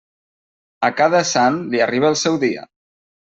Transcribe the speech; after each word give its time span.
A 0.87 0.89
cada 1.01 1.21
sant 1.31 1.59
li 1.73 1.83
arriba 1.87 2.09
el 2.13 2.17
seu 2.23 2.39
dia. 2.45 2.65